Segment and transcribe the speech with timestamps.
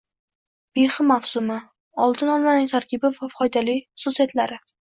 [0.79, 1.57] Behi mavsumi:
[2.07, 4.63] oltin olmaning tarkibi va foydali xususiyatlari